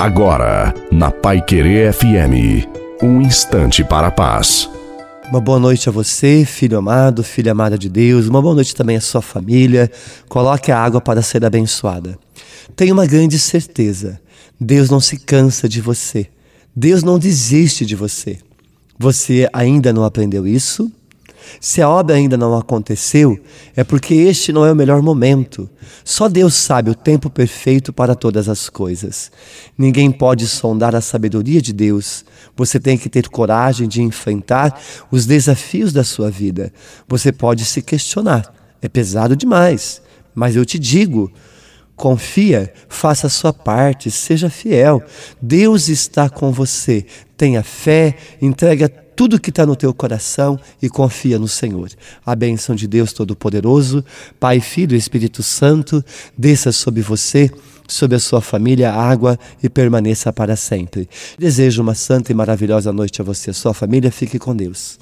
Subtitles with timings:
[0.00, 2.66] Agora, na Pai Querer FM,
[3.02, 4.66] um instante para a paz.
[5.28, 8.26] Uma boa noite a você, filho amado, filha amada de Deus.
[8.26, 9.92] Uma boa noite também à sua família.
[10.26, 12.18] Coloque a água para ser abençoada.
[12.74, 14.18] Tenha uma grande certeza:
[14.58, 16.28] Deus não se cansa de você.
[16.74, 18.38] Deus não desiste de você.
[18.98, 20.90] Você ainda não aprendeu isso?
[21.60, 23.38] Se a obra ainda não aconteceu,
[23.76, 25.68] é porque este não é o melhor momento.
[26.04, 29.30] Só Deus sabe o tempo perfeito para todas as coisas.
[29.76, 32.24] Ninguém pode sondar a sabedoria de Deus.
[32.56, 36.72] Você tem que ter coragem de enfrentar os desafios da sua vida.
[37.08, 40.02] Você pode se questionar: é pesado demais.
[40.34, 41.32] Mas eu te digo,
[41.96, 45.02] confia, faça a sua parte, seja fiel.
[45.40, 47.04] Deus está com você.
[47.36, 48.88] Tenha fé, entrega
[49.20, 51.90] tudo que está no teu coração e confia no Senhor.
[52.24, 54.02] A bênção de Deus Todo-Poderoso,
[54.40, 56.02] Pai, Filho e Espírito Santo,
[56.38, 57.50] desça sobre você,
[57.86, 61.06] sobre a sua família, água e permaneça para sempre.
[61.38, 64.10] Desejo uma santa e maravilhosa noite a você e a sua família.
[64.10, 64.98] Fique com Deus.